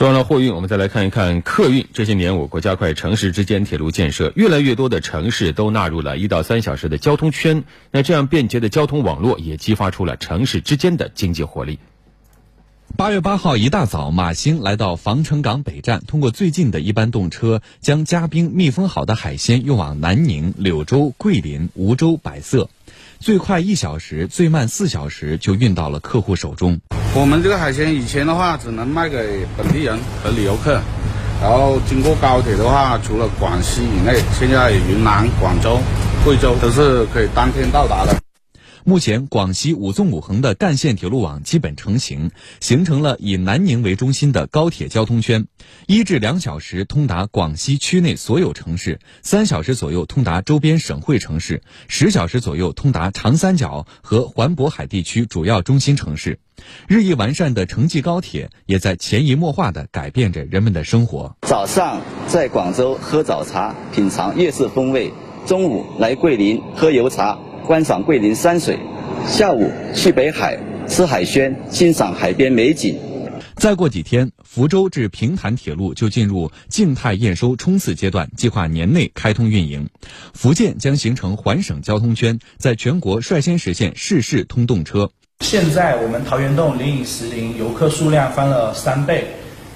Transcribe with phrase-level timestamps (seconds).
[0.00, 1.86] 说完了货运，我们再来看一看客运。
[1.92, 7.64] 这些年，我国加快城市之间铁路建设，越来越多的城市都纳入了一到三小时的交通圈。
[7.90, 11.78] 那这样便捷的交通网络，也激发出了城市之间的经济活力。
[12.96, 22.70] 八月八号一大早，马兴来到防城港北站，通过最近的一班动车，将加冰密封好的海鲜运往南宁、柳州、桂林、梧州、百色，
[23.18, 26.80] 最快一小时，最慢四小时就运到了客户手中。
[27.12, 30.80] 我们这个海鲜以前的话只能卖给本地人和旅游客，
[31.42, 35.80] 然后经过高铁的话，除了广西以内，现在云南、广州、
[36.24, 38.14] 贵州都是可以当天到达的。
[38.90, 45.46] 目前，广西五纵五横的干线铁路网基本成型，形成了以南宁为中心的高铁交通圈，
[45.86, 56.40] 一至两小时通达广西区内所有城市，三小时左右通达周边省会城市，十小时左右通达长三角和环渤海地区主要中心城市。
[56.88, 61.36] 日益完善的城际高铁，也在潜移默化地改变着人们的生活。
[61.42, 65.12] 早上在广州喝早茶，品尝粤式风味；
[65.46, 67.38] 中午来桂林喝油茶。
[67.70, 68.76] 观赏桂林山水，
[69.28, 72.98] 下午去北海吃海鲜，欣赏海边美景。
[73.54, 79.88] 再过几天，福州至平潭铁路就进入静态验收冲刺阶段，计划年内开通运营。
[80.34, 85.08] 福建将形成环省交通圈，在全国率先实现市市通动车。
[85.38, 89.26] 现在我们桃源洞灵隐石林游客数量翻了三倍，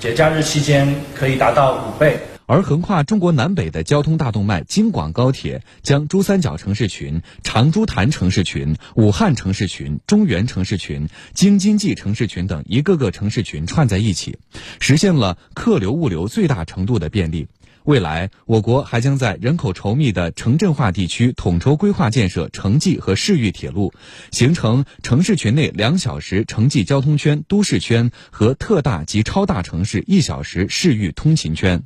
[0.00, 2.18] 节假日期间可以达到五倍。
[2.46, 14.38] 而横跨中国南北的交通大动脉京广高铁，将珠三角城市群、长株潭城市群、武汉城市群、中原城市群、京津冀城市群等一个个城市群串在一起，
[14.78, 17.48] 实现了客流物流最大程度的便利。
[17.82, 23.92] 未来，我国还将在人口稠密的城镇化地区统筹规划建设城际和市域铁路，
[24.32, 31.84] 形成城市群内两小时城际交通圈、都市圈和特大及超大城市一小时市域通勤圈。